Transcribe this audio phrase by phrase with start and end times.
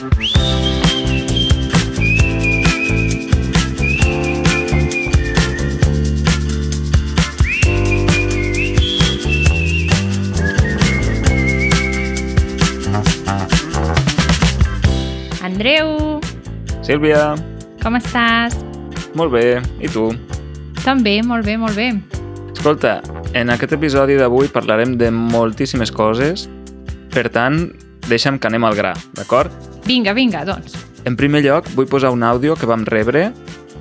[0.00, 0.16] Andreu,
[16.80, 17.36] Sílvia,
[17.82, 18.56] com estàs?
[19.12, 19.60] molt bé.
[19.84, 20.16] I tu?
[20.80, 21.92] També, molt bé, molt bé.
[22.54, 23.02] Escolta,
[23.36, 26.48] en aquest episodi d'avui parlarem de moltíssimes coses,
[27.12, 27.66] per tant,
[28.08, 29.69] deixa'm que anem al gra, d'acord?
[29.90, 30.76] Vinga, vinga, doncs.
[31.02, 33.32] En primer lloc, vull posar un àudio que vam rebre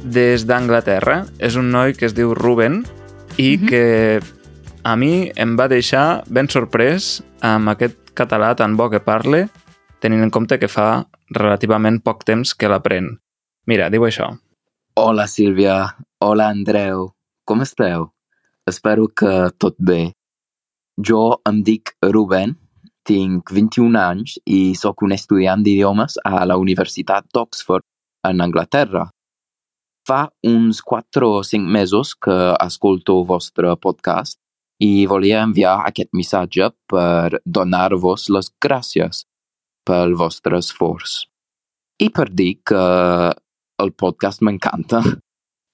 [0.02, 1.20] des d'Anglaterra.
[1.38, 2.80] És un noi que es diu Ruben
[3.38, 3.67] i Mhm.
[3.70, 4.20] que
[4.81, 9.50] a mi em va deixar ben sorprès amb aquest català tan bo que parle,
[10.00, 13.20] tenint en compte que fa relativament poc temps que l'aprèn.
[13.67, 14.39] Mira, diu això.
[14.95, 17.14] Hola Sílvia, hola Andreu,
[17.45, 18.16] com esteu?
[18.66, 20.16] Espero que tot bé.
[20.98, 22.58] Jo em dic Ruben,
[23.09, 27.86] tinc 21 anys i sóc un estudiant d'idiomes a la Universitat d'Oxford,
[28.27, 29.08] en Anglaterra.
[30.08, 34.39] Fa uns 4 o 5 mesos que escolto el vostre podcast
[34.83, 39.26] i volia enviar aquest missatge per donar-vos les gràcies
[39.88, 41.26] pel vostre esforç.
[42.00, 42.83] I per dir que
[43.83, 45.02] el podcast m'encanta.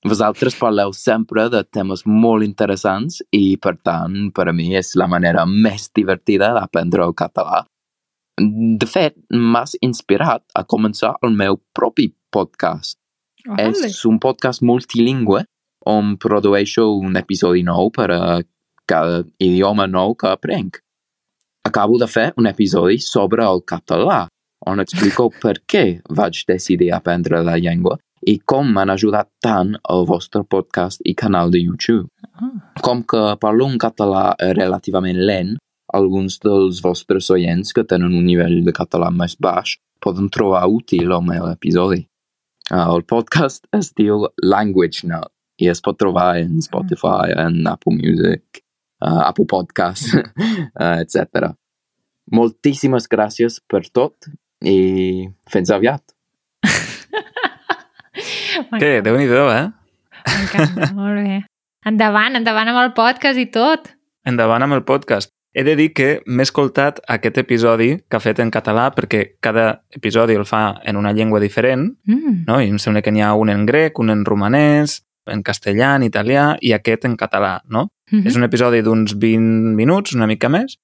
[0.06, 5.08] Vosaltres parleu sempre de temes molt interessants i, per tant, per a mi és la
[5.10, 7.64] manera més divertida d'aprendre el català.
[8.38, 13.00] De fet, m'has inspirat a començar el meu propi podcast.
[13.50, 13.66] Ole.
[13.66, 15.42] És un podcast multilingüe
[15.90, 18.22] on produeixo un episodi nou per a
[18.86, 20.84] cada idioma nou que aprenc.
[21.66, 24.28] Acabo de fer un episodi sobre el català,
[24.70, 30.08] on explico per què vaig decidir aprendre la llengua i com m'han ajudat tant el
[30.10, 32.10] vostre podcast i canal de YouTube.
[32.34, 32.50] Ah.
[32.82, 35.56] Com que parlo un català relativament lent,
[35.94, 41.14] alguns dels vostres oients que tenen un nivell de català més baix poden trobar útil
[41.14, 42.04] el meu episodi.
[42.72, 45.32] Uh, el podcast es diu Language Nut
[45.62, 48.64] i es pot trobar en Spotify, en Apple Music,
[49.06, 51.54] uh, Apple Podcast, uh, etc.
[52.34, 54.32] Moltíssimes gràcies per tot
[54.66, 56.04] i fins aviat.
[58.80, 59.02] Què?
[59.06, 59.66] Déu-n'hi-do, eh?
[60.26, 61.42] M'encanta, molt bé.
[61.86, 63.92] Endavant, endavant amb el podcast i tot.
[64.26, 65.30] Endavant amb el podcast.
[65.56, 69.84] He de dir que m'he escoltat aquest episodi que ha fet en català perquè cada
[69.96, 72.44] episodi el fa en una llengua diferent, Mm.
[72.48, 72.60] no?
[72.60, 76.04] I em sembla que n'hi ha un en grec, un en romanès, en castellà, en
[76.04, 77.88] italià i aquest en català, no?
[78.12, 78.28] Mhm.
[78.28, 80.76] És un episodi d'uns 20 minuts, una mica més,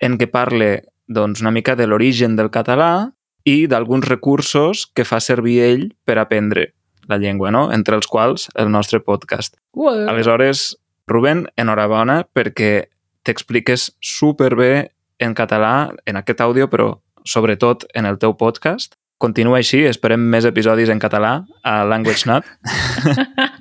[0.00, 3.12] en què parle doncs, una mica de l'origen del català
[3.44, 6.72] i d'alguns recursos que fa servir ell per aprendre
[7.08, 7.70] la llengua, no?
[7.72, 9.56] entre els quals el nostre podcast.
[9.72, 10.06] Ué.
[10.08, 12.88] Aleshores, Rubén, enhorabona perquè
[13.26, 16.96] t'expliques superbé en català en aquest àudio, però
[17.26, 18.94] sobretot en el teu podcast.
[19.18, 22.44] Continua així, esperem més episodis en català a Language Nut.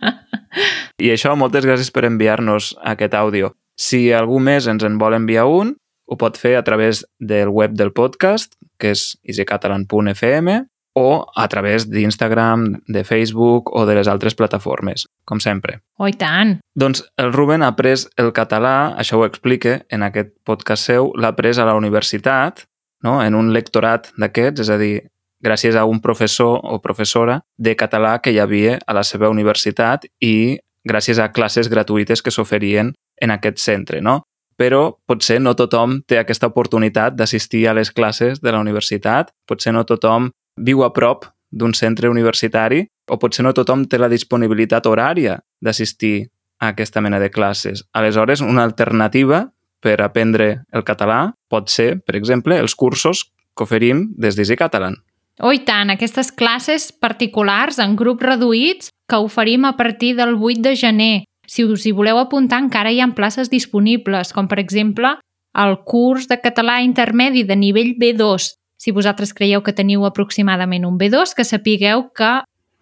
[1.06, 3.54] I això, moltes gràcies per enviar-nos aquest àudio.
[3.76, 7.74] Si algú més ens en vol enviar un, ho pot fer a través del web
[7.76, 10.60] del podcast, que és easycatalan.fm,
[10.96, 15.82] o a través d'Instagram, de Facebook o de les altres plataformes, com sempre.
[16.00, 16.62] Oh, tant.
[16.74, 21.34] Doncs el Ruben ha après el català, això ho explica en aquest podcast seu, l'ha
[21.36, 22.64] après a la universitat,
[23.04, 23.20] no?
[23.22, 24.96] en un lectorat d'aquests, és a dir,
[25.44, 30.08] gràcies a un professor o professora de català que hi havia a la seva universitat
[30.24, 30.58] i
[30.88, 34.22] gràcies a classes gratuïtes que s'oferien en aquest centre, no?
[34.56, 39.74] Però potser no tothom té aquesta oportunitat d'assistir a les classes de la universitat, potser
[39.76, 44.88] no tothom viu a prop d'un centre universitari o potser no tothom té la disponibilitat
[44.90, 46.28] horària d'assistir
[46.60, 47.86] a aquesta mena de classes.
[47.94, 49.46] Aleshores, una alternativa
[49.80, 54.98] per aprendre el català pot ser, per exemple, els cursos que oferim des d'Easy Catalan.
[55.44, 60.64] Oh, i tant, aquestes classes particulars en grups reduïts que oferim a partir del 8
[60.64, 61.16] de gener.
[61.46, 65.18] Si us hi voleu apuntar, encara hi ha places disponibles, com per exemple
[65.56, 68.56] el curs de català intermedi de nivell B2.
[68.86, 72.28] Si vosaltres creieu que teniu aproximadament un B2, que sapigueu que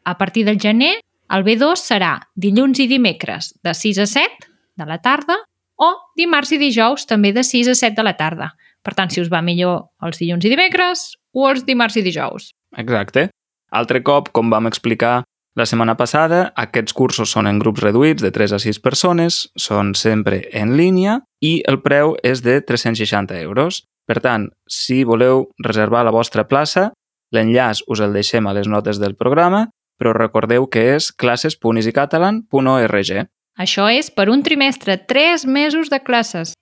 [0.04, 0.98] a partir del gener
[1.32, 4.50] el B2 serà dilluns i dimecres de 6 a 7
[4.84, 5.38] de la tarda
[5.80, 5.88] o
[6.20, 8.50] dimarts i dijous també de 6 a 7 de la tarda.
[8.84, 12.52] Per tant, si us va millor els dilluns i dimecres o els dimarts i dijous.
[12.76, 13.30] Exacte.
[13.72, 15.22] Altre cop, com vam explicar
[15.56, 19.96] la setmana passada, aquests cursos són en grups reduïts de 3 a 6 persones, són
[19.96, 23.86] sempre en línia i el preu és de 360 euros.
[24.04, 26.92] Per tant, si voleu reservar la vostra plaça,
[27.32, 29.70] l'enllaç us el deixem a les notes del programa,
[30.00, 33.28] però recordeu que és classes.easycatalan.org.
[33.54, 36.54] Això és per un trimestre, 3 mesos de classes.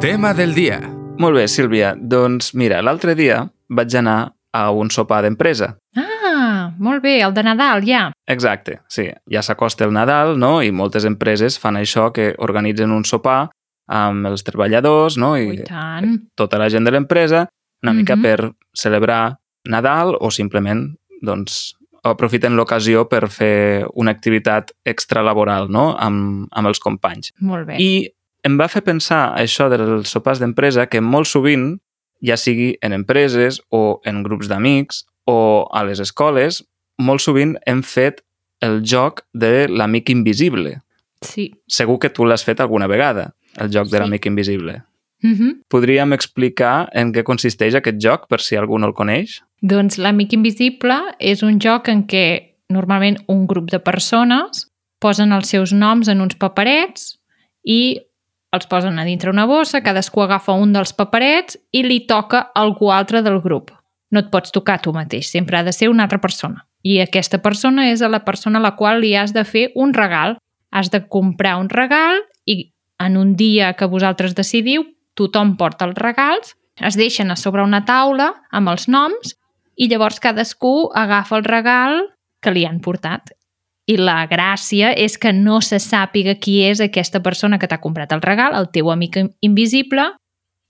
[0.00, 0.80] Tema del día.
[1.18, 1.94] Molt bé, Sílvia.
[1.96, 5.76] Doncs mira, l'altre dia vaig anar a un sopar d'empresa.
[5.96, 8.12] Ah, molt bé, el de Nadal, ja.
[8.28, 9.10] Exacte, sí.
[9.30, 10.62] Ja s'acosta el Nadal, no?
[10.62, 13.50] I moltes empreses fan això, que organitzen un sopar
[13.88, 15.36] amb els treballadors, no?
[15.36, 16.28] I I tant.
[16.34, 17.48] tota la gent de l'empresa,
[17.82, 18.22] una mica Mhm.
[18.22, 21.74] per celebrar Nadal o simplement, doncs,
[22.04, 27.32] aprofiten l'ocasió per fer una activitat extralaboral, no?, amb, amb els companys.
[27.40, 27.76] Molt bé.
[27.78, 28.10] I
[28.44, 31.78] em va fer pensar això dels sopars d'empresa que molt sovint,
[32.20, 36.64] ja sigui en empreses o en grups d'amics o a les escoles,
[36.98, 38.22] molt sovint hem fet
[38.60, 40.80] el joc de l'amic invisible.
[41.20, 41.52] Sí.
[41.68, 44.02] Segur que tu l'has fet alguna vegada, el joc de Sí.
[44.02, 44.82] l'amic invisible.
[45.22, 45.62] Mm -hmm.
[45.68, 49.42] Podríem explicar en què consisteix aquest joc, per si algú no el coneix?
[49.62, 54.68] Doncs l'amic invisible és un joc en què normalment un grup de persones
[54.98, 57.18] posen els seus noms en uns paperets
[57.64, 58.00] i
[58.52, 62.90] els posen a dintre una bossa, cadascú agafa un dels paperets i li toca algú
[62.92, 63.70] altre del grup.
[64.10, 66.66] No et pots tocar tu mateix, sempre ha de ser una altra persona.
[66.82, 69.94] I aquesta persona és a la persona a la qual li has de fer un
[69.94, 70.36] regal.
[70.70, 72.20] Has de comprar un regal
[73.06, 74.84] en un dia que vosaltres decidiu,
[75.18, 79.36] tothom porta els regals, es deixen a sobre una taula amb els noms
[79.76, 82.00] i llavors cadascú agafa el regal
[82.42, 83.32] que li han portat.
[83.90, 88.12] I la gràcia és que no se sàpiga qui és aquesta persona que t'ha comprat
[88.14, 90.12] el regal, el teu amic invisible,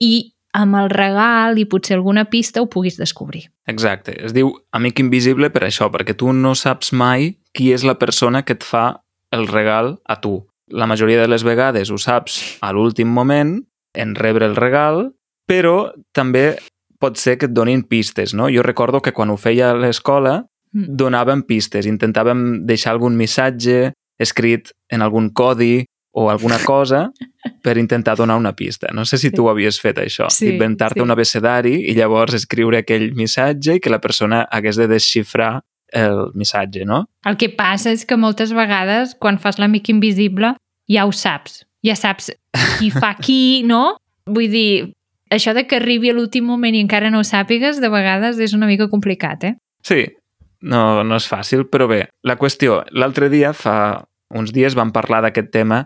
[0.01, 3.47] i amb el regal i potser alguna pista ho puguis descobrir.
[3.69, 4.13] Exacte.
[4.25, 8.43] Es diu amic invisible per això, perquè tu no saps mai qui és la persona
[8.45, 9.03] que et fa
[9.33, 10.43] el regal a tu.
[10.69, 13.59] La majoria de les vegades ho saps a l'últim moment,
[13.93, 15.11] en rebre el regal,
[15.47, 16.55] però també
[16.99, 18.47] pot ser que et donin pistes, no?
[18.49, 20.95] Jo recordo que quan ho feia a l'escola Mm.
[20.97, 27.11] donàvem pistes, intentàvem deixar algun missatge escrit en algun codi o alguna cosa
[27.63, 28.87] per intentar donar una pista.
[28.91, 29.35] No sé si Sí.
[29.35, 31.03] tu havies fet això, Sí, inventar-te sí.
[31.03, 35.61] un abecedari i llavors escriure aquell missatge i que la persona hagués de desxifrar
[35.93, 37.03] el missatge, no?
[37.25, 40.55] El que passa és que moltes vegades, quan fas l'amic invisible,
[40.89, 41.61] ja ho saps.
[41.85, 42.31] Ja saps
[42.79, 43.99] qui fa qui, no?
[44.25, 44.93] Vull dir,
[45.33, 48.55] això de que arribi a l'últim moment i encara no ho sàpigues, de vegades és
[48.57, 49.55] una mica complicat, eh?
[49.83, 50.05] Sí,
[50.63, 54.03] no, no és fàcil, però bé, la qüestió, l'altre dia, fa
[54.33, 55.83] uns dies, vam parlar d'aquest tema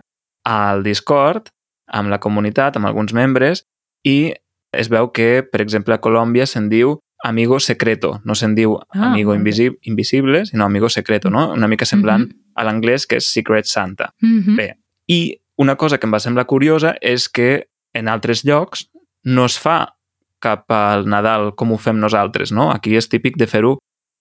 [0.48, 1.50] al Discord,
[1.88, 3.64] amb la comunitat, amb alguns membres,
[4.06, 4.32] i
[4.76, 9.10] es veu que, per exemple, a Colòmbia se'n diu amigo secreto, no se'n diu Ah,
[9.12, 11.52] amigo invisi invisible, sinó amigo secreto, no?
[11.52, 12.40] Una mica semblant Mhm.
[12.54, 14.14] a l'anglès, que és Secret Santa.
[14.20, 14.56] Mhm.
[14.56, 14.76] Bé,
[15.08, 18.90] i una cosa que em va semblar curiosa és que en altres llocs
[19.24, 19.96] no es fa
[20.40, 22.70] cap al Nadal com ho fem nosaltres, no?
[22.70, 23.78] Aquí és típic de fer-ho,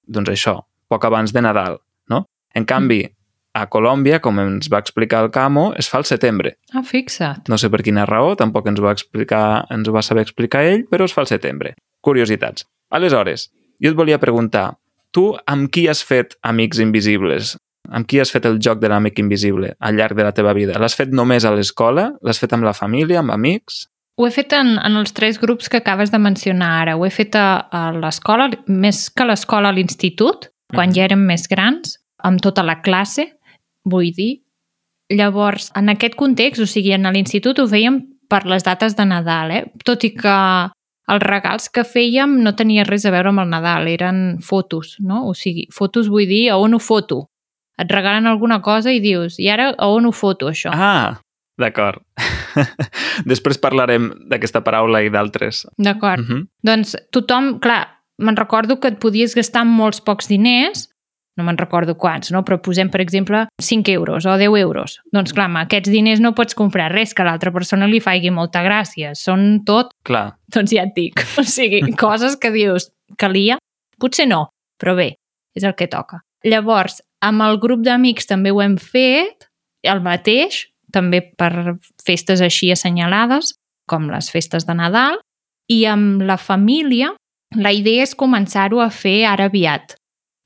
[0.08, 1.78] doncs això, poc abans de Nadal,
[2.10, 2.26] no?
[2.56, 3.08] En canvi,
[3.54, 6.58] a Colòmbia, com ens va explicar el Camo, es fa al setembre.
[6.74, 7.48] Ah, fixa't.
[7.50, 10.86] No sé per quina raó, tampoc ens va explicar, ens ho va saber explicar ell,
[10.90, 11.76] però es fa al setembre.
[12.02, 12.66] Curiositats.
[12.90, 13.50] Aleshores,
[13.84, 14.78] jo et volia preguntar,
[15.12, 17.56] tu amb qui has fet amics invisibles?
[17.88, 20.76] Amb qui has fet el joc de l'amic invisible al llarg de la teva vida?
[20.80, 22.10] L'has fet només a l'escola?
[22.22, 23.86] L'has fet amb la família, amb amics?
[24.18, 26.96] Ho he fet en, en els tres grups que acabes de mencionar ara.
[26.98, 30.96] Ho he fet a, a l'escola, més que a l'escola a l'institut, quan Mhm.
[30.96, 33.28] ja érem més grans, amb tota la classe,
[33.86, 34.42] vull dir.
[35.10, 39.52] Llavors, en aquest context, o sigui, en l'institut ho fèiem per les dates de Nadal,
[39.52, 39.64] eh?
[39.86, 40.34] tot i que
[41.08, 45.24] els regals que fèiem no tenia res a veure amb el Nadal, eren fotos, no?
[45.30, 47.28] O sigui, fotos vull dir a on ho foto.
[47.78, 50.74] Et regalen alguna cosa i dius, i ara a on ho foto, això?
[50.74, 51.20] Ah,
[51.62, 52.02] d'acord.
[53.32, 55.66] Després parlarem d'aquesta paraula i d'altres.
[55.78, 56.26] D'acord.
[56.26, 56.48] Uh -huh.
[56.64, 60.90] Doncs tothom, clar, me'n recordo que et podies gastar molts pocs diners,
[61.38, 62.44] no me'n recordo quants, no?
[62.46, 64.98] però posem, per exemple, 5 euros o 10 euros.
[65.14, 68.32] Doncs clar, amb aquests diners no pots comprar res que a l'altra persona li faci
[68.34, 69.14] molta gràcia.
[69.18, 71.22] Són tot, Clar, doncs ja et dic.
[71.40, 72.90] O sigui, coses que dius,
[73.22, 73.60] calia?
[74.02, 74.48] Potser no,
[74.82, 75.12] però bé,
[75.58, 76.24] és el que toca.
[76.46, 79.48] Llavors, amb el grup d'amics també ho hem fet,
[79.86, 83.54] el mateix, també per festes així assenyalades,
[83.88, 85.22] com les festes de Nadal,
[85.72, 87.14] i amb la família
[87.56, 89.96] la idea és començar-ho a fer ara aviat,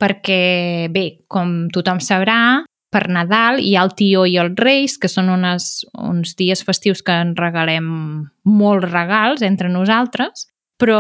[0.02, 5.08] perquè, bé, com tothom sabrà, per Nadal hi ha el tio i els reis, que
[5.08, 7.86] són unes, uns dies festius que en regalem
[8.44, 10.50] molts regals entre nosaltres,
[10.82, 11.00] però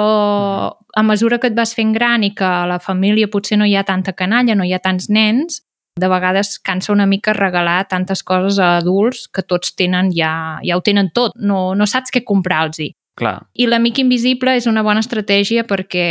[0.96, 3.76] a mesura que et vas fent gran i que a la família potser no hi
[3.76, 5.64] ha tanta canalla, no hi ha tants nens,
[6.00, 10.78] de vegades cansa una mica regalar tantes coses a adults que tots tenen ja, ja
[10.78, 12.80] ho tenen tot, no, no saps què comprar-los.
[13.20, 13.42] clar.
[13.54, 16.08] I l'amic invisible és una bona estratègia perquè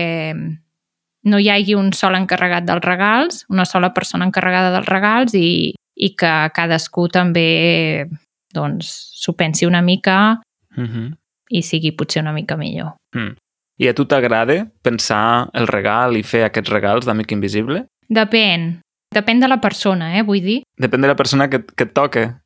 [1.24, 5.74] no hi hagi un sol encarregat dels regals, una sola persona encarregada dels regals i,
[5.96, 8.06] i que cadascú també
[8.54, 10.40] doncs, s'ho pensi una mica
[10.76, 11.16] Uh -huh.
[11.50, 12.94] i sigui potser una mica millor.
[13.12, 13.34] Mm.
[13.78, 17.86] I a tu t'agrada pensar el regal i fer aquests regals d'amic invisible?
[18.08, 18.80] Depèn.
[19.14, 20.62] Depèn de la persona, eh, vull dir.
[20.78, 22.42] Depèn de la persona que, que et toca.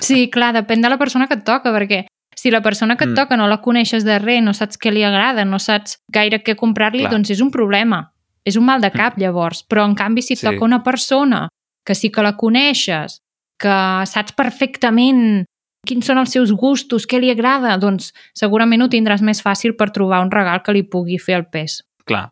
[0.00, 2.06] Sí, clar, depèn de la persona que et toca, perquè
[2.40, 3.14] si la persona que et Mm.
[3.18, 6.56] toca no la coneixes de res, no saps què li agrada, no saps gaire què
[6.56, 8.12] comprar-li, doncs és un problema.
[8.46, 9.62] És un mal de cap, llavors.
[9.68, 10.46] Però, en canvi, si et Sí.
[10.46, 11.48] toca una persona
[11.84, 13.20] que sí que la coneixes,
[13.58, 13.68] que
[14.06, 15.44] saps perfectament
[15.86, 19.90] quins són els seus gustos, què li agrada, doncs segurament ho tindràs més fàcil per
[19.90, 21.82] trobar un regal que li pugui fer el pes.
[22.06, 22.30] Clar.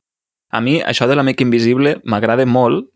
[0.51, 2.89] A mi això de l'amic invisible m'agrada molt.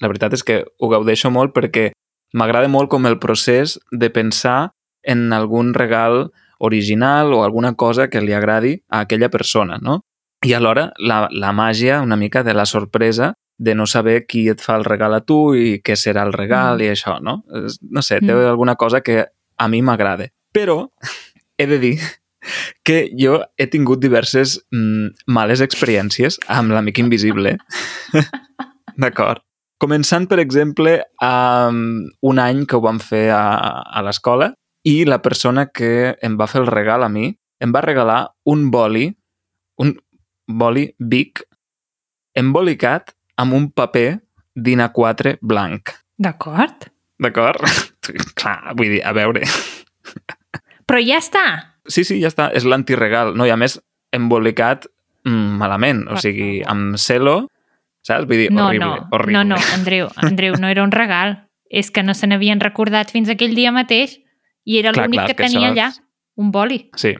[0.00, 1.92] La veritat és que ho gaudeixo molt perquè
[2.34, 4.70] m'agrada molt com el procés de pensar
[5.02, 10.00] en algun regal original o alguna cosa que li agradi a aquella persona, no?
[10.46, 14.60] I alhora la, la màgia una mica de la sorpresa de no saber qui et
[14.62, 16.84] fa el regal a tu i què serà el regal Mm.
[16.84, 17.42] i això, no?
[17.90, 18.46] No sé, té Mm.
[18.52, 19.24] alguna cosa que
[19.58, 20.28] a mi m'agrada.
[20.54, 20.90] Però
[21.58, 21.98] he de dir
[22.84, 27.56] que jo he tingut diverses mm, males experiències amb l'amic invisible.
[28.98, 29.42] D'acord.
[29.78, 33.42] Començant, per exemple, amb un any que ho vam fer a,
[33.86, 34.52] a l'escola
[34.88, 37.30] i la persona que em va fer el regal a mi
[37.60, 39.08] em va regalar un boli,
[39.82, 39.96] un
[40.46, 41.42] boli Bic,
[42.38, 44.20] embolicat amb un paper
[44.56, 45.92] d'Ina4 blanc.
[46.18, 46.88] D'acord?
[47.18, 47.66] D'acord?
[48.38, 49.42] Clar, vull dir, a veure...
[50.88, 51.44] Però ja està!
[51.88, 52.48] Sí, sí, ja està.
[52.56, 53.34] És l'antiregal.
[53.36, 53.76] No, i a més,
[54.14, 54.86] embolicat
[55.28, 56.06] mm, malament.
[56.08, 57.42] O sigui, amb celo,
[58.06, 58.24] saps?
[58.30, 59.36] Vull dir, No, horrible, no, horrible.
[59.36, 61.36] no, no, Andreu, Andreu, no era un regal.
[61.68, 64.16] És que no se n'havien recordat fins aquell dia mateix
[64.68, 65.88] i era l'únic que que tenia això allà,
[66.38, 66.82] un boli.
[67.00, 67.14] Sí,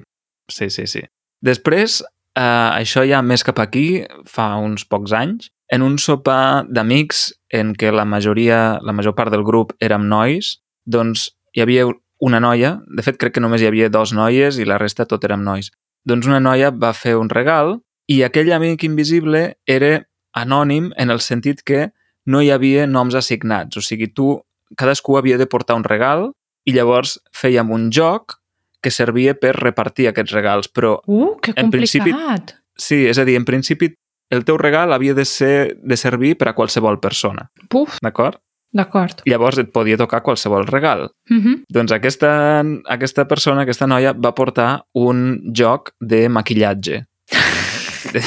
[0.53, 1.03] sí, sí, sí.
[1.45, 2.03] Després,
[2.37, 7.75] eh, això ja més cap aquí, fa uns pocs anys, en un sopar d'amics en
[7.77, 11.89] què la majoria, la major part del grup érem nois, doncs hi havia
[12.25, 15.25] una noia, de fet crec que només hi havia dos noies i la resta tot
[15.25, 15.71] érem nois.
[16.09, 17.79] Doncs una noia va fer un regal
[18.09, 20.03] i aquell amic invisible era
[20.37, 21.89] anònim en el sentit que
[22.27, 23.77] no hi havia noms assignats.
[23.77, 24.39] O sigui, tu,
[24.77, 26.31] cadascú havia de portar un regal
[26.69, 28.37] i llavors fèiem un joc
[28.85, 32.55] que servia per repartir aquests regals, però Uh, que En principi- complicat!
[32.79, 33.95] sí, és a dir, en principi
[34.31, 38.39] el teu regal havia de ser de servir per a qualsevol persona, Puf, d'acord?
[38.71, 39.23] d'acord.
[39.25, 41.09] Llavors et podia tocar qualsevol regal.
[41.31, 41.65] Uh -huh.
[41.73, 47.07] Doncs aquesta, aquesta persona, aquesta noia, va portar un joc de maquillatge.
[48.13, 48.21] De,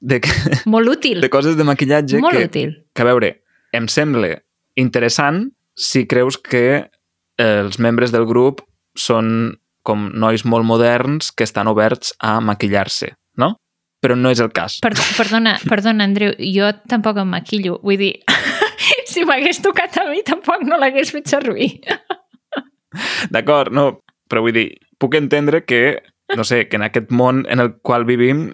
[0.00, 0.20] de,
[0.66, 2.74] Molt útil, de coses de maquillatge molt que, útil.
[2.94, 4.42] que, a veure, em sembla
[4.76, 6.90] interessant si creus que
[7.38, 8.62] els membres del grup
[8.96, 13.56] són com nois molt moderns que estan oberts a maquillar-se, no?
[14.04, 14.78] Però no és el cas.
[14.84, 17.78] Per, perdona, perdona, Andreu, jo tampoc em maquillo.
[17.82, 18.12] Vull dir,
[19.10, 21.70] si m'hagués tocat a mi tampoc no l'hagués fet servir.
[23.34, 23.86] D'acord, no,
[24.30, 24.68] però vull dir,
[25.00, 25.98] puc entendre que,
[26.36, 28.46] no sé, que en aquest món en el qual vivim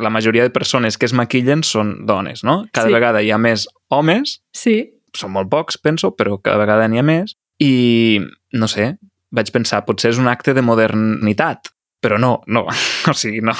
[0.00, 2.64] la majoria de persones que es maquillen són dones, no?
[2.74, 2.94] Cada Sí.
[2.96, 4.90] vegada hi ha més homes, Sí.
[5.14, 8.20] són molt pocs, penso, però cada vegada n'hi ha més, i,
[8.52, 8.94] no sé,
[9.34, 11.70] vaig pensar, potser és un acte de modernitat,
[12.02, 12.66] però no, no,
[13.10, 13.54] o sigui, no.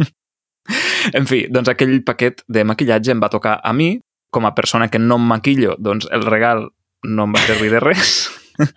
[1.18, 3.94] en fi, doncs aquell paquet de maquillatge em va tocar a mi,
[4.30, 6.68] com a persona que no em maquillo, doncs el regal
[7.04, 8.28] no em va servir de res.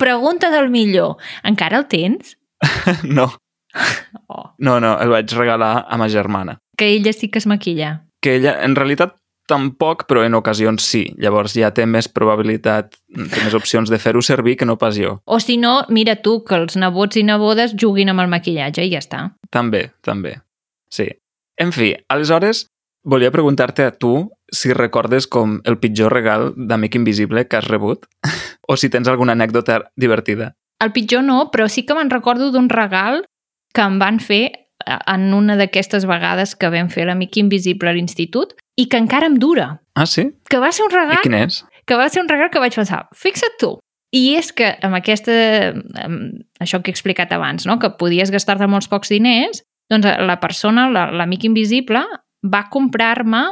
[0.00, 1.16] Pregunta del millor.
[1.44, 2.36] Encara el tens?
[3.04, 3.30] no,
[4.28, 4.54] Oh.
[4.58, 6.58] no, no, el vaig regalar a ma germana.
[6.78, 8.06] Que ella sí que es maquilla.
[8.22, 9.16] Que ella, en realitat,
[9.50, 11.04] tampoc, però en ocasions sí.
[11.20, 15.18] Llavors ja té més probabilitat, té més opcions de fer-ho servir que no pas jo.
[15.24, 18.92] O si no, mira tu, que els nebots i nebodes juguin amb el maquillatge i
[18.92, 19.24] ja està.
[19.52, 20.38] També, també.
[20.90, 21.08] Sí.
[21.60, 22.66] En fi, aleshores,
[23.04, 28.08] volia preguntar-te a tu si recordes com el pitjor regal d'Amic Invisible que has rebut
[28.68, 30.54] o si tens alguna anècdota divertida.
[30.82, 33.24] El pitjor no, però sí que me'n recordo d'un regal
[33.74, 37.96] que em van fer eh, en una d'aquestes vegades que vam fer l'Amic Invisible a
[37.96, 39.80] l'institut i que encara em dura.
[39.94, 40.28] Ah, sí?
[40.50, 41.62] Que va ser un I regal quin és?
[41.86, 43.74] que va ser un regal que vaig pensar, fixa't tu.
[44.14, 45.34] I és que amb aquesta,
[46.00, 47.78] amb això que he explicat abans, no?
[47.78, 49.60] que podies gastar-te molts pocs diners,
[49.92, 52.00] doncs la persona, la- l'amic invisible,
[52.44, 53.42] va comprar-me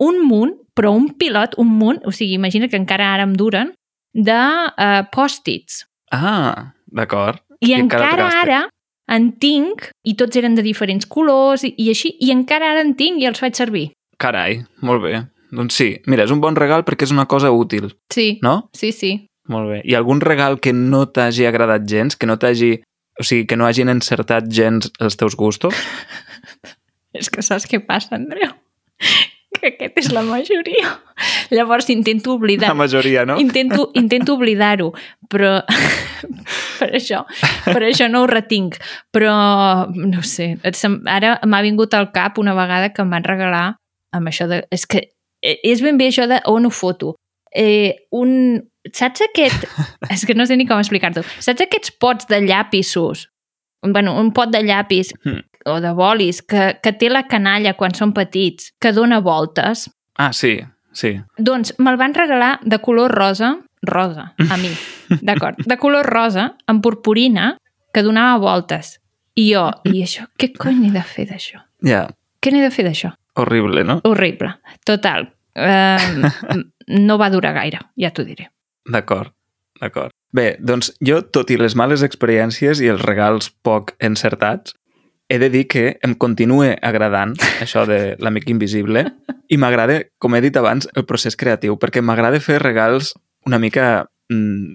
[0.00, 3.74] un munt, però un pilot, un munt, o sigui, imagina que encara ara em duren,
[4.14, 5.84] de uh, pòstits.
[6.14, 7.42] Ah, d'acord.
[7.60, 8.60] I, I encara encara ara
[9.10, 12.94] en tinc, i tots eren de diferents colors, i, i així, i encara ara en
[12.96, 13.90] tinc i els faig servir.
[14.18, 15.22] Carai, molt bé.
[15.54, 18.70] Doncs sí, mira, és un bon regal perquè és una cosa útil, Sí, no?
[18.74, 19.28] sí, sí.
[19.48, 19.80] Molt bé.
[19.84, 22.78] I algun regal que no t'hagi agradat gens, que no t'hagi...
[23.20, 25.74] O sigui, que no hagin encertat gens els teus gustos?
[27.14, 28.50] És que saps què passa, Andreu?
[29.54, 30.88] que aquest és la majoria.
[31.54, 32.68] Llavors intento oblidar...
[32.72, 33.36] La majoria, no?
[33.40, 34.90] Intento, intento oblidar-ho,
[35.30, 35.60] però
[36.80, 37.22] per això,
[37.64, 38.76] per això no ho retinc.
[39.14, 39.32] Però,
[39.94, 40.56] no sé,
[41.06, 43.64] ara m'ha vingut al cap una vegada que em van regalar
[44.14, 44.62] amb això de...
[44.74, 45.02] És que
[45.42, 47.14] eh, és ben bé això de on ho foto.
[47.54, 49.66] Eh, un, saps aquest...
[50.14, 51.22] És que no sé ni com explicar-t'ho.
[51.44, 53.28] Saps aquests pots de llapisos?
[53.84, 55.42] bueno, un pot de llapis Hmm.
[55.68, 59.90] o de bolis que, que té la canalla quan són petits, que dona voltes.
[60.16, 60.54] Ah, sí,
[60.96, 61.10] sí.
[61.36, 63.50] Doncs me'l van regalar de color rosa,
[63.84, 64.70] rosa, a mi,
[65.28, 67.58] d'acord, de color rosa, amb purpurina,
[67.92, 68.94] que donava voltes.
[69.36, 71.60] I jo, i això, què cony he de fer d'això?
[71.84, 72.06] Ja,
[72.40, 73.12] Què n'he de fer d'això?
[73.36, 74.00] Horrible, no?
[74.04, 74.54] Horrible.
[74.84, 75.28] Total.
[75.54, 76.30] Eh,
[77.06, 78.48] no va durar gaire, ja t'ho diré.
[78.90, 79.32] D'acord,
[79.80, 80.12] d'acord.
[80.34, 84.74] Bé, doncs jo, tot i les males experiències i els regals poc encertats,
[85.30, 89.06] he de dir que em continua agradant això de l'amic invisible
[89.48, 93.14] i m'agrada, com he dit abans, el procés creatiu, perquè m'agrada fer regals
[93.46, 94.74] una mica mm,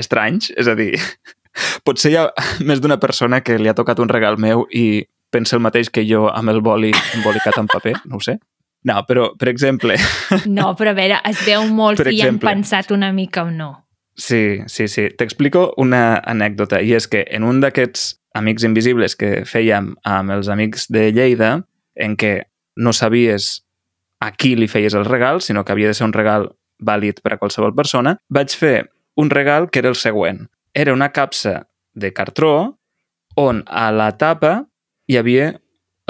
[0.00, 0.92] estranys, és a dir,
[1.86, 2.28] potser hi ha
[2.66, 6.04] més d'una persona que li ha tocat un regal meu i pensa el mateix que
[6.06, 8.38] jo amb el boli embolicat en paper, no ho sé.
[8.84, 9.96] No, però, per exemple,
[10.48, 13.70] No, però a veure, es veu molt si hi han pensat una mica o no.
[14.16, 15.08] Sí, sí, sí.
[15.16, 20.48] T'explico una anècdota, i és que en un d'aquests Amics Invisibles que fèiem amb els
[20.52, 21.58] amics de Lleida,
[21.96, 22.34] en què
[22.76, 23.60] no sabies
[24.20, 27.34] a qui li feies el regal, sinó que havia de ser un regal vàlid per
[27.34, 30.46] a qualsevol persona, vaig fer un regal que era el següent.
[30.72, 32.78] Era una capsa de cartró
[33.36, 34.69] on a la tapa
[35.10, 35.50] hi havia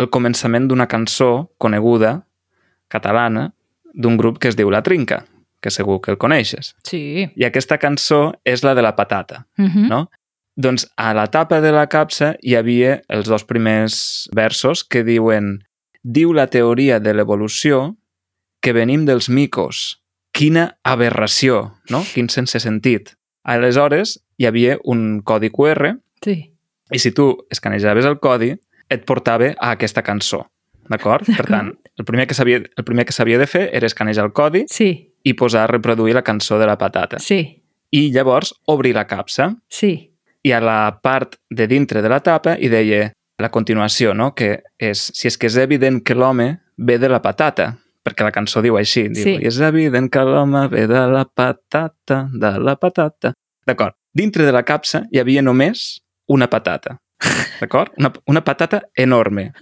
[0.00, 2.26] el començament d'una cançó coneguda,
[2.88, 3.54] catalana,
[3.94, 5.24] d'un grup que es diu La Trinca,
[5.60, 6.74] que segur que el coneixes.
[6.84, 7.28] Sí.
[7.36, 9.88] I aquesta cançó és la de la patata, Uh -huh.
[9.88, 10.10] no?
[10.56, 15.64] Doncs a la tapa de la capsa hi havia els dos primers versos que diuen
[16.02, 17.96] Diu la teoria de l'evolució
[18.62, 20.02] que venim dels micos.
[20.32, 22.02] Quina aberració, no?
[22.14, 23.16] Quin sense sentit.
[23.44, 26.54] Aleshores, hi havia un codi QR Sí.
[26.90, 28.56] i si tu escanejaves el codi,
[28.90, 30.44] et portava a aquesta cançó.
[30.90, 31.24] D'acord?
[31.36, 34.32] Per tant, el primer que s'havia el primer que s'havia de fer era escanejar el
[34.32, 37.18] codi Sí, i posar a reproduir la cançó de la patata.
[37.18, 37.62] sí,
[37.92, 40.14] I llavors obrir la capsa sí.
[40.42, 44.34] i a la part de dintre de la tapa hi deia la continuació, no?
[44.34, 48.30] que és si és que és evident que l'home ve de la patata, perquè la
[48.32, 49.36] cançó diu així, diu, Sí.
[49.42, 53.32] i és evident que l'home ve de la patata, de la patata.
[53.66, 53.94] D'acord.
[54.14, 56.98] Dintre de la capsa hi havia només una patata,
[57.60, 57.92] d'acord?
[57.98, 59.52] Una, una patata enorme.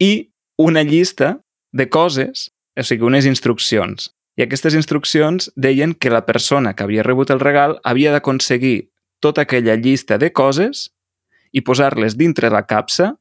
[0.00, 1.40] I una llista
[1.72, 4.12] de coses, o sigui, unes instruccions.
[4.38, 8.90] I aquestes instruccions deien que la persona que havia rebut el regal havia d'aconseguir
[9.22, 10.88] tota aquella llista de coses
[11.54, 13.14] i posar-les dintre la capsa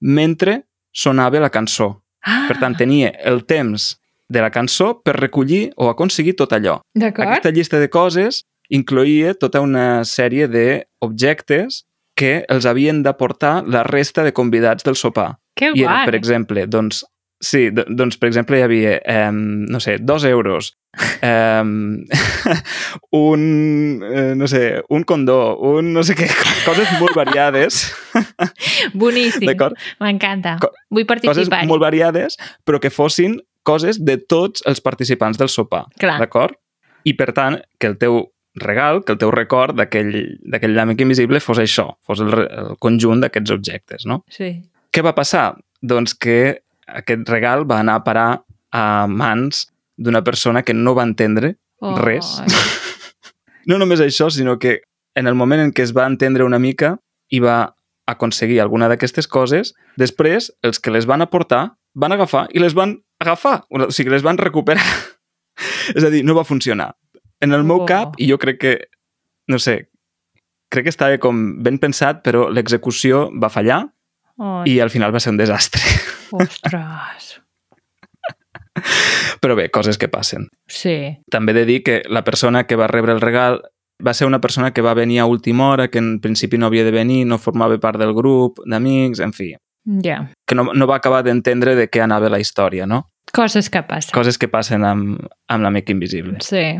[0.00, 2.02] mentre sonava la cançó.
[2.26, 3.94] Ah, Per tant, tenia el temps
[4.28, 6.80] de la cançó per recollir o aconseguir tot allò.
[7.30, 11.84] Aquesta llista de coses incloïa tota una sèrie d'objectes
[12.16, 15.34] que els havien d'aportar la resta de convidats del sopar.
[15.56, 16.06] Que I era, guai.
[16.08, 17.02] per exemple, doncs,
[17.40, 20.72] sí, do- doncs, per exemple, hi havia, eh, no sé, dos euros,
[21.22, 21.60] eh,
[23.10, 26.28] un, eh, no sé, un condó, un no sé què,
[26.68, 27.82] coses molt variades,
[28.94, 29.48] Boníssim.
[30.00, 30.56] M'encanta.
[30.90, 31.64] Vull Coses participar.
[31.68, 36.54] molt variades, però que fossin coses de tots els participants del sopar, d'acord?
[37.06, 38.24] I, per tant, que el teu
[38.56, 43.52] regal, que el teu record d'aquell amic invisible fos això, fos el, el conjunt d'aquests
[43.54, 44.22] objectes, no?
[44.32, 44.54] Sí.
[44.92, 45.52] Què va passar?
[45.82, 48.30] Doncs que aquest regal va anar a parar
[48.72, 49.66] a mans
[49.96, 52.40] d'una persona que no va entendre Oh, res.
[53.66, 54.76] No només això, sinó que
[55.18, 56.92] en el moment en què es va entendre una mica
[57.34, 57.74] i va
[58.06, 62.92] aconseguir alguna d'aquestes coses, després els que les van aportar van agafar i les van
[63.18, 64.86] agafar, o sigui, les van recuperar.
[65.98, 66.92] És a dir, no va funcionar.
[67.40, 67.86] En el meu Oh.
[67.86, 68.74] cap, i jo crec que,
[69.48, 69.88] no sé,
[70.70, 73.92] crec que estava com ben pensat, però l'execució va fallar
[74.38, 75.80] Oh, i al final va ser un desastre.
[76.30, 77.40] Ostres.
[79.40, 80.48] Però bé, coses que passen.
[80.68, 81.16] Sí.
[81.32, 83.62] També he de dir que la persona que va rebre el regal
[84.04, 86.84] va ser una persona que va venir a última hora, que en principi no havia
[86.84, 89.54] de venir, no formava part del grup d'amics, en fi,
[90.02, 90.30] Ja.
[90.46, 93.06] que no, no va acabar d'entendre de què anava la història, no?
[93.32, 94.12] Coses que passen.
[94.12, 96.36] Coses que passen amb, amb l'amic invisible.
[96.40, 96.76] Sí.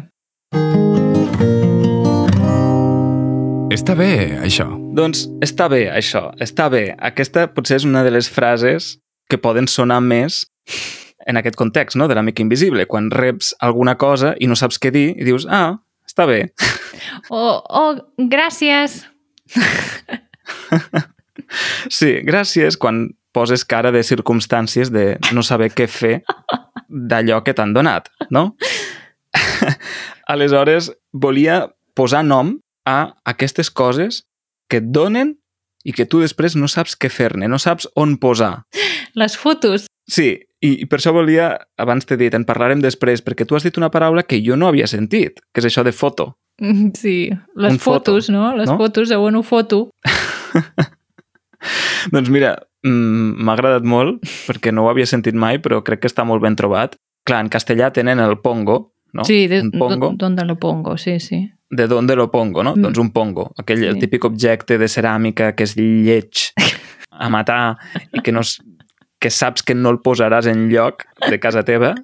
[3.76, 4.66] Està bé, això.
[4.96, 6.94] Doncs està bé, això, està bé.
[6.98, 8.96] Aquesta potser és una de les frases
[9.30, 10.46] que poden sonar més
[11.26, 14.90] en aquest context, no?, de l'amic invisible, quan reps alguna cosa i no saps què
[14.94, 16.40] dir i dius, ah, està bé.
[17.30, 19.04] Oh, oh, gràcies.
[21.92, 25.04] Sí, gràcies quan poses cara de circumstàncies de
[25.36, 26.14] no saber què fer
[26.88, 28.56] d'allò que t'han donat, no?
[30.26, 34.24] Aleshores, volia posar nom a aquestes coses
[34.70, 35.36] que et donen
[35.86, 38.64] i que tu després no saps què fer-ne, no saps on posar.
[39.14, 39.86] Les fotos.
[40.10, 43.66] Sí, i, i per això volia, abans t'he dit, en parlarem després, perquè tu has
[43.66, 46.32] dit una paraula que jo no havia sentit, que és això de foto.
[46.62, 47.16] Mm, Sí,
[47.54, 48.50] les Un foto, fotos, no?
[48.56, 48.76] Les no?
[48.80, 49.86] fotos, on ho foto.
[52.14, 56.10] Doncs mira, mm, m'ha agradat molt, perquè no ho havia sentit mai, però crec que
[56.10, 56.96] està molt ben trobat.
[57.26, 59.24] Clar, en castellà tenen el pongo, no?
[59.24, 60.12] Sí, de, un pongo.
[60.14, 60.96] ¿dónde lo pongo?
[60.98, 61.50] Sí, sí.
[61.70, 62.76] de dónde lo pongo, no?
[62.76, 62.82] Mm.
[62.82, 64.00] Doncs un pongo, aquell el Sí.
[64.06, 66.52] típic objecte de ceràmica que és lleig
[67.10, 67.76] a matar
[68.14, 68.62] i que, no, s-
[69.18, 71.94] que saps que no el posaràs en lloc de casa teva,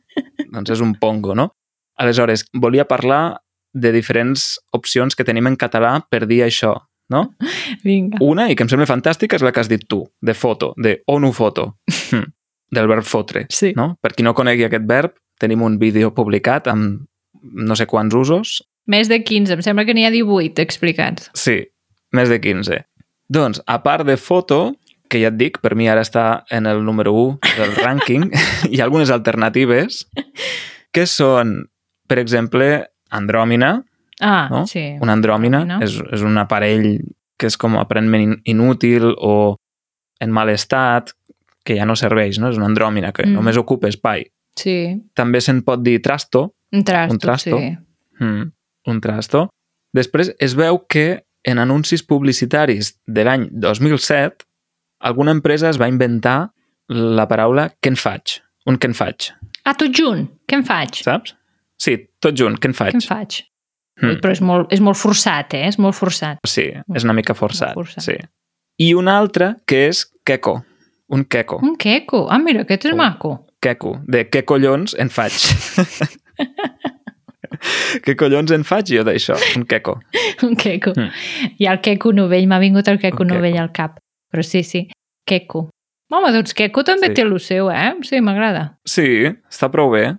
[0.50, 1.52] doncs és un pongo, no?
[1.96, 3.38] Aleshores, volia parlar
[3.72, 6.74] de diferents opcions que tenim en català per dir això,
[7.08, 7.36] no?
[7.84, 8.18] Vinga.
[8.20, 11.02] Una, i que em sembla fantàstica, és la que has dit tu, de foto, de
[11.06, 11.76] on ho foto,
[12.12, 12.26] Hm,
[12.72, 13.46] del verb fotre.
[13.52, 13.74] Sí.
[13.76, 13.92] No?
[14.02, 17.02] Per qui no conegui aquest verb, tenim un vídeo publicat amb
[17.42, 21.28] no sé quants usos, Més de 15, em sembla que n'hi ha 18 explicats.
[21.38, 21.60] Sí,
[22.10, 22.80] més de 15.
[23.30, 24.72] Doncs, a part de foto,
[25.08, 28.24] que ja et dic, per mi ara està en el número 1 del rànquing,
[28.72, 30.00] hi ha algunes alternatives
[30.92, 31.68] que són,
[32.10, 33.84] per exemple, andròmina.
[34.20, 34.66] Ah, No?
[34.66, 34.82] sí.
[35.00, 35.84] Una andròmina Andròmina.
[35.86, 36.98] és, és un aparell
[37.38, 39.56] que és com aparentment in- inútil o
[40.20, 41.14] en mal estat,
[41.64, 42.50] que ja no serveix, no?
[42.50, 43.34] És una andròmina que Mm.
[43.38, 44.26] només ocupa espai.
[44.56, 47.58] Sí, També se'n pot dir trasto, un trasto, Un trasto.
[47.58, 47.76] sí.
[48.20, 48.50] Mm,
[48.86, 49.48] un trasto.
[49.94, 54.44] Després es veu que en anuncis publicitaris de l'any 2007
[55.00, 56.52] alguna empresa es va inventar
[56.88, 58.40] la paraula què en faig?
[58.66, 59.30] Un què en faig,
[59.64, 61.02] Ah, tot junt, què en faig?
[61.02, 61.34] saps?
[61.78, 62.92] Sí, tot junt, què en faig?
[62.94, 63.40] Què en faig?
[64.02, 64.20] Mm.
[64.22, 65.66] Però és molt, és molt forçat, eh?
[65.68, 66.38] És molt forçat.
[66.46, 67.74] Sí, és una mica forçat.
[67.76, 68.04] Molt forçat.
[68.04, 68.16] Sí.
[68.78, 70.64] I una altra que és queco,
[71.08, 72.26] un queco, Un queco.
[72.30, 72.96] Ah, mira, aquest és Oh.
[72.96, 73.46] maco.
[73.62, 75.36] Queco, de què collons en faig?
[78.04, 79.36] què collons en faig jo d'això?
[79.58, 79.98] Un queco.
[80.46, 80.94] Un queco.
[80.96, 81.12] Mm.
[81.62, 83.98] I el queco novell, m'ha vingut el queco novell al cap.
[84.32, 84.86] Però sí, sí,
[85.28, 85.68] queco.
[86.12, 87.16] Home, doncs queco també Sí.
[87.16, 87.92] té el seu, eh?
[88.04, 88.74] Sí, m'agrada.
[88.88, 89.06] Sí,
[89.48, 90.10] està prou bé.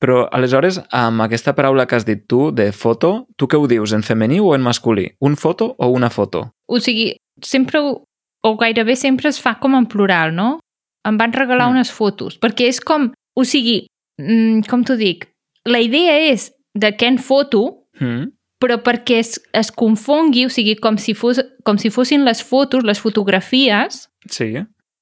[0.00, 3.92] Però, aleshores, amb aquesta paraula que has dit tu, de foto, tu què ho dius,
[3.92, 5.10] en femení o en masculí?
[5.20, 6.46] Un foto o una foto?
[6.68, 7.12] O sigui,
[7.44, 10.58] sempre, o gairebé sempre es fa com en plural, no?
[11.06, 11.76] Em van regalar Mm.
[11.76, 13.86] unes fotos, perquè és com, o sigui,
[14.18, 15.28] mm, com t'ho dic,
[15.64, 18.32] la idea és de què en foto, Mm.
[18.62, 22.84] però perquè es, es confongui, o sigui, com si, fos, com si fossin les fotos,
[22.84, 24.54] les fotografies, Sí.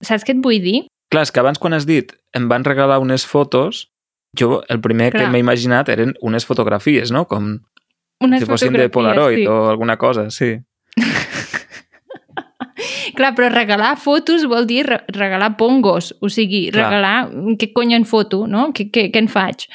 [0.03, 0.87] saps què et vull dir?
[1.11, 3.89] Clar, és que abans quan has dit em van regalar unes fotos,
[4.39, 5.31] jo el primer que Clar.
[5.33, 7.27] m'he imaginat eren unes fotografies, no?
[7.27, 7.61] Com
[8.21, 9.47] Unes si fossin de Polaroid sí.
[9.47, 10.59] o alguna cosa, sí.
[13.17, 16.85] Clar, però regalar fotos vol dir re regalar pongos, o sigui, Clar.
[16.91, 18.69] regalar què cony en foto, no?
[18.73, 19.67] Què, què, què en faig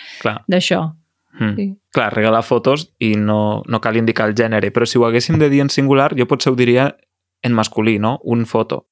[0.50, 0.82] d'això?
[1.40, 1.56] Mm.
[1.58, 1.68] Sí.
[1.94, 5.50] Clar, regalar fotos i no, no cal indicar el gènere, però si ho haguéssim de
[5.50, 6.96] dir en singular, jo potser ho diria
[7.44, 8.20] en masculí, no?
[8.24, 8.88] Un foto.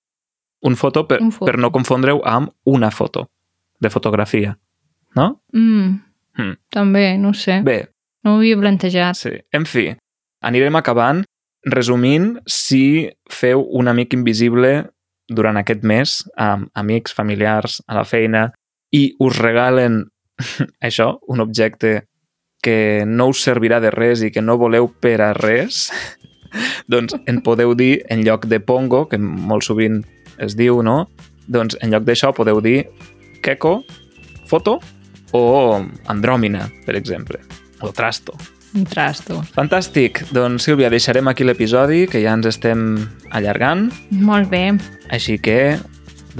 [0.61, 1.45] Un foto per, Un foto.
[1.45, 3.29] per no confondre-ho amb una foto
[3.79, 4.57] de fotografia,
[5.15, 5.41] no?
[5.53, 5.99] Mm,
[6.37, 6.53] Mm.
[6.71, 7.57] També, no sé.
[7.61, 7.89] Bé,
[8.23, 9.15] No ho havia plantejat.
[9.15, 9.31] sí.
[9.51, 9.89] En fi,
[10.41, 11.25] anirem acabant
[11.65, 14.89] resumint si feu un amic invisible
[15.31, 18.49] durant aquest mes amb amics, familiars, a la feina
[18.91, 20.03] i us regalen
[20.87, 22.07] això, un objecte
[22.61, 25.89] que no us servirà de res i que no voleu per a res,
[26.91, 30.01] doncs en podeu dir, en lloc de pongo, que molt sovint
[30.41, 31.05] es diu, no?
[31.51, 32.85] Doncs en lloc d'això podeu dir
[33.41, 33.81] queco,
[34.49, 34.77] foto
[35.33, 35.43] o
[36.11, 37.41] andròmina, per exemple,
[37.81, 38.35] o trasto.
[38.75, 39.41] Un trasto.
[39.55, 40.23] Fantàstic.
[40.31, 42.95] Doncs, Sílvia, deixarem aquí l'episodi, que ja ens estem
[43.35, 43.89] allargant.
[44.11, 44.69] Molt bé.
[45.11, 45.77] Així que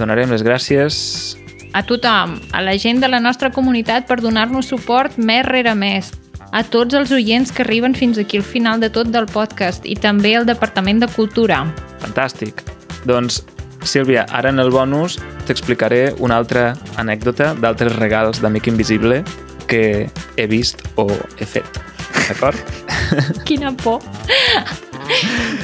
[0.00, 1.36] donarem les gràcies.
[1.76, 6.12] A tothom, a la gent de la nostra comunitat per donar-nos suport més rere més.
[6.52, 9.96] A tots els oients que arriben fins aquí al final de tot del podcast i
[9.96, 11.62] també al Departament de Cultura.
[12.02, 12.60] Fantàstic.
[13.08, 13.40] Doncs,
[13.88, 15.18] Sílvia, ara en el bonus
[15.48, 19.24] t'explicaré una altra anècdota d'altres regals d'Amic Invisible
[19.66, 21.08] que he vist o
[21.40, 21.91] he fet.
[22.28, 22.58] D'acord?
[23.48, 24.00] Quina por.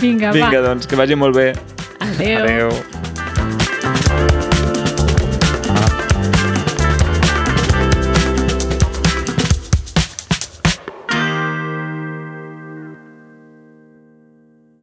[0.00, 0.66] Vinga, Vinga, va.
[0.70, 1.52] doncs, que vagi molt bé.
[2.00, 2.42] Adéu.
[2.42, 2.70] Adéu.